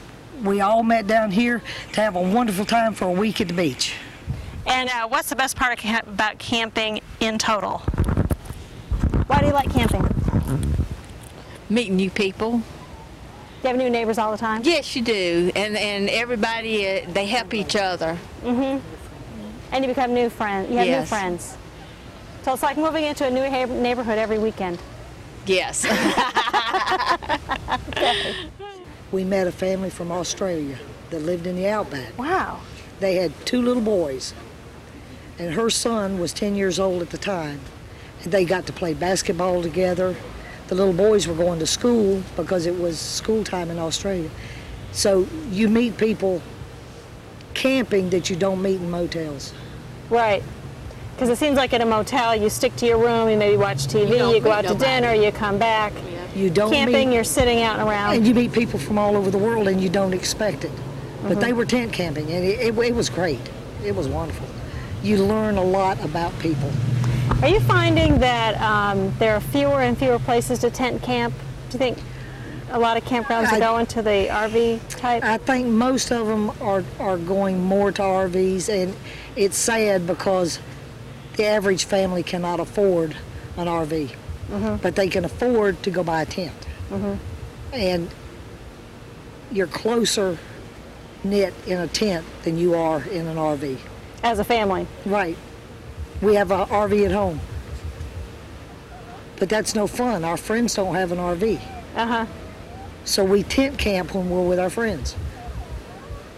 we 0.43 0.61
all 0.61 0.83
met 0.83 1.07
down 1.07 1.31
here 1.31 1.63
to 1.93 2.01
have 2.01 2.15
a 2.15 2.21
wonderful 2.21 2.65
time 2.65 2.93
for 2.93 3.05
a 3.05 3.11
week 3.11 3.41
at 3.41 3.47
the 3.47 3.55
beach. 3.55 3.95
And 4.67 4.89
uh, 4.89 5.07
what's 5.07 5.29
the 5.29 5.35
best 5.35 5.55
part 5.55 5.73
of 5.73 5.79
camp- 5.79 6.07
about 6.07 6.37
camping 6.37 7.01
in 7.19 7.39
total? 7.39 7.79
Why 9.27 9.39
do 9.39 9.47
you 9.47 9.53
like 9.53 9.71
camping? 9.71 10.03
Meeting 11.69 11.95
new 11.95 12.09
people. 12.09 12.51
Do 12.51 12.63
you 13.63 13.67
have 13.69 13.77
new 13.77 13.89
neighbors 13.89 14.17
all 14.17 14.31
the 14.31 14.37
time? 14.37 14.61
Yes, 14.63 14.95
you 14.95 15.01
do, 15.01 15.51
and 15.55 15.75
and 15.75 16.09
everybody 16.09 16.87
uh, 16.87 17.09
they 17.09 17.25
help 17.25 17.53
each 17.53 17.75
other. 17.75 18.17
Mm-hmm. 18.43 18.79
And 19.71 19.83
you 19.83 19.89
become 19.89 20.13
new 20.13 20.29
friends. 20.29 20.69
You 20.69 20.77
have 20.77 20.87
new 20.87 21.05
friends. 21.05 21.57
So 22.43 22.53
it's 22.53 22.63
like 22.63 22.77
moving 22.77 23.03
into 23.03 23.25
a 23.25 23.29
new 23.29 23.49
ha- 23.49 23.65
neighborhood 23.65 24.17
every 24.17 24.39
weekend. 24.39 24.79
Yes. 25.45 25.85
We 29.11 29.23
met 29.23 29.47
a 29.47 29.51
family 29.51 29.89
from 29.89 30.11
Australia 30.11 30.77
that 31.11 31.21
lived 31.21 31.47
in 31.47 31.55
the 31.55 31.67
outback. 31.67 32.17
Wow. 32.17 32.59
They 32.99 33.15
had 33.15 33.31
two 33.45 33.61
little 33.61 33.81
boys, 33.81 34.33
and 35.39 35.53
her 35.53 35.69
son 35.69 36.19
was 36.19 36.33
10 36.33 36.55
years 36.55 36.77
old 36.77 37.01
at 37.01 37.11
the 37.11 37.17
time. 37.17 37.61
And 38.23 38.33
they 38.33 38.43
got 38.43 38.65
to 38.65 38.73
play 38.73 38.93
basketball 38.93 39.61
together. 39.61 40.15
The 40.67 40.75
little 40.75 40.93
boys 40.93 41.27
were 41.27 41.35
going 41.35 41.59
to 41.59 41.67
school 41.67 42.21
because 42.35 42.65
it 42.65 42.77
was 42.77 42.99
school 42.99 43.43
time 43.43 43.71
in 43.71 43.79
Australia. 43.79 44.29
So 44.91 45.27
you 45.49 45.69
meet 45.69 45.97
people 45.97 46.41
camping 47.53 48.09
that 48.09 48.29
you 48.29 48.35
don't 48.35 48.61
meet 48.61 48.79
in 48.79 48.89
motels. 48.89 49.53
Right. 50.09 50.43
Because 51.13 51.29
it 51.29 51.37
seems 51.37 51.57
like 51.57 51.73
at 51.73 51.81
a 51.81 51.85
motel, 51.85 52.35
you 52.35 52.49
stick 52.49 52.75
to 52.75 52.85
your 52.85 52.99
room, 52.99 53.29
you 53.29 53.37
maybe 53.37 53.57
watch 53.57 53.87
TV, 53.87 54.09
You 54.09 54.35
you, 54.35 54.41
go 54.41 54.49
meet 54.49 54.65
out 54.65 54.65
to 54.65 54.75
dinner, 54.75 55.13
you 55.13 55.31
come 55.31 55.57
back. 55.57 55.91
You 56.35 56.51
don't 56.51 56.71
Camping, 56.71 57.09
meet, 57.09 57.15
you're 57.15 57.23
sitting 57.23 57.63
out 57.63 57.79
and 57.79 57.89
around. 57.89 58.15
and 58.15 58.27
you 58.27 58.35
meet 58.35 58.51
people 58.51 58.77
from 58.77 58.99
all 58.99 59.17
over 59.17 59.31
the 59.31 59.37
world 59.39 59.67
and 59.67 59.81
you 59.81 59.89
don't 59.89 60.13
expect 60.13 60.63
it. 60.63 60.71
But 61.23 61.39
they 61.39 61.47
mm-hmm. 61.47 61.57
were 61.57 61.65
tent 61.65 61.91
camping 61.91 62.29
and 62.31 62.45
it, 62.45 62.59
it, 62.59 62.77
it 62.77 62.93
was 62.93 63.09
great. 63.09 63.39
It 63.83 63.95
was 63.95 64.07
wonderful. 64.07 64.47
You 65.01 65.23
learn 65.23 65.57
a 65.57 65.63
lot 65.63 66.03
about 66.03 66.37
people. 66.39 66.71
Are 67.41 67.47
you 67.49 67.59
finding 67.61 68.19
that 68.19 68.59
um, 68.61 69.13
there 69.19 69.35
are 69.35 69.39
fewer 69.39 69.81
and 69.81 69.97
fewer 69.97 70.17
places 70.17 70.59
to 70.59 70.71
tent 70.71 71.03
camp? 71.03 71.33
Do 71.69 71.73
you 71.75 71.79
think 71.79 71.97
a 72.71 72.79
lot 72.79 72.97
of 72.97 73.03
campgrounds 73.05 73.45
I- 73.47 73.57
are 73.57 73.59
going 73.59 73.85
to 73.87 74.01
the 74.01 74.27
RV 74.29 74.79
type? 74.89 75.23
I 75.23 75.37
think 75.37 75.67
most 75.67 76.11
of 76.11 76.25
them 76.25 76.49
are, 76.61 76.83
are 76.99 77.17
going 77.17 77.63
more 77.63 77.91
to 77.91 78.01
RVs, 78.01 78.69
and 78.69 78.95
it's 79.35 79.55
sad 79.57 80.07
because 80.07 80.59
the 81.35 81.45
average 81.45 81.85
family 81.85 82.23
cannot 82.23 82.59
afford 82.59 83.15
an 83.55 83.67
RV, 83.67 84.11
but 84.81 84.95
they 84.95 85.07
can 85.07 85.23
afford 85.23 85.81
to 85.83 85.91
go 85.91 86.03
buy 86.03 86.23
a 86.23 86.25
tent. 86.25 86.67
And 87.71 88.09
you're 89.51 89.67
closer 89.67 90.37
knit 91.23 91.53
in 91.67 91.77
a 91.77 91.87
tent 91.87 92.25
than 92.43 92.57
you 92.57 92.73
are 92.73 93.03
in 93.03 93.27
an 93.27 93.37
RV. 93.37 93.77
As 94.23 94.39
a 94.39 94.43
family. 94.43 94.87
Right. 95.05 95.37
We 96.21 96.35
have 96.35 96.51
an 96.51 96.65
RV 96.67 97.05
at 97.05 97.11
home. 97.11 97.39
But 99.37 99.49
that's 99.49 99.75
no 99.75 99.85
fun. 99.87 100.23
Our 100.23 100.37
friends 100.37 100.75
don't 100.75 100.95
have 100.95 101.11
an 101.11 101.19
RV. 101.19 101.59
Uh 101.95 102.05
huh. 102.05 102.25
So 103.05 103.23
we 103.23 103.43
tent 103.43 103.77
camp 103.77 104.13
when 104.13 104.29
we're 104.29 104.47
with 104.47 104.59
our 104.59 104.69
friends. 104.69 105.15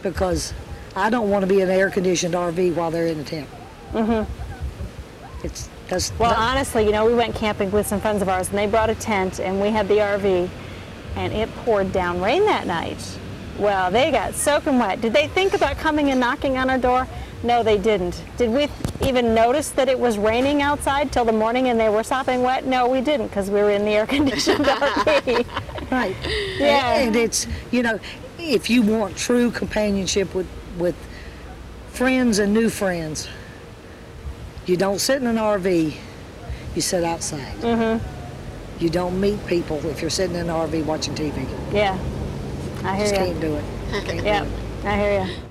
Because 0.03 0.53
I 0.95 1.09
don't 1.09 1.29
want 1.29 1.43
to 1.43 1.47
be 1.47 1.61
in 1.61 1.69
an 1.69 1.75
air 1.75 1.89
conditioned 1.89 2.33
RV 2.33 2.75
while 2.75 2.91
they're 2.91 3.07
in 3.07 3.17
the 3.17 3.23
tent. 3.23 3.49
Mm-hmm. 3.93 5.45
It's 5.45 5.69
that's 5.87 6.11
Well, 6.19 6.29
that- 6.29 6.37
honestly, 6.39 6.85
you 6.85 6.91
know, 6.91 7.05
we 7.05 7.13
went 7.15 7.35
camping 7.35 7.71
with 7.71 7.87
some 7.87 7.99
friends 8.01 8.21
of 8.21 8.29
ours, 8.29 8.49
and 8.49 8.57
they 8.57 8.67
brought 8.67 8.89
a 8.89 8.95
tent, 8.95 9.39
and 9.39 9.59
we 9.59 9.69
had 9.69 9.87
the 9.87 9.95
RV, 9.95 10.49
and 11.15 11.33
it 11.33 11.53
poured 11.57 11.91
down 11.91 12.21
rain 12.21 12.45
that 12.45 12.67
night. 12.67 13.17
Well, 13.57 13.89
they 13.91 14.11
got 14.11 14.35
soaking 14.35 14.77
wet. 14.77 15.01
Did 15.01 15.13
they 15.13 15.27
think 15.27 15.53
about 15.53 15.77
coming 15.77 16.11
and 16.11 16.19
knocking 16.19 16.57
on 16.57 16.69
our 16.69 16.77
door? 16.77 17.07
No, 17.41 17.63
they 17.63 17.77
didn't. 17.77 18.21
Did 18.37 18.49
we 18.49 18.67
even 19.07 19.33
notice 19.33 19.69
that 19.71 19.87
it 19.87 19.97
was 19.97 20.17
raining 20.17 20.61
outside 20.61 21.11
till 21.11 21.23
the 21.23 21.31
morning 21.31 21.69
and 21.69 21.79
they 21.79 21.89
were 21.89 22.03
sopping 22.03 22.41
wet? 22.43 22.65
No, 22.65 22.87
we 22.87 22.99
didn't 23.01 23.27
because 23.27 23.49
we 23.49 23.61
were 23.61 23.71
in 23.71 23.85
the 23.85 23.91
air 23.91 24.05
conditioned 24.17 24.65
RV. 24.65 25.91
right. 25.91 26.15
Yeah. 26.57 26.99
And, 26.99 27.15
it's 27.15 27.47
you 27.71 27.81
know, 27.81 27.99
if 28.37 28.69
you 28.69 28.81
want 28.81 29.15
true 29.17 29.51
companionship 29.51 30.33
with 30.35 30.47
with 30.77 30.95
friends 31.89 32.39
and 32.39 32.53
new 32.53 32.69
friends, 32.69 33.27
you 34.65 34.75
don't 34.77 34.99
sit 34.99 35.21
in 35.21 35.27
an 35.27 35.37
RV. 35.37 35.95
You 36.75 36.81
sit 36.81 37.03
outside. 37.03 37.55
Mm-hmm. 37.57 38.83
You 38.83 38.89
don't 38.89 39.19
meet 39.19 39.45
people 39.47 39.83
if 39.87 40.01
you're 40.01 40.09
sitting 40.09 40.35
in 40.35 40.49
an 40.49 40.55
RV 40.55 40.85
watching 40.85 41.15
TV. 41.15 41.47
yeah, 41.73 41.97
I 42.83 42.99
Just 42.99 43.15
hear 43.15 43.25
can't 43.25 43.35
you. 43.35 43.41
do 43.41 43.55
it. 43.55 43.65
Can't 44.05 44.07
do 44.07 44.47
it. 44.47 44.85
I 44.85 44.97
hear 44.97 45.25
you. 45.25 45.48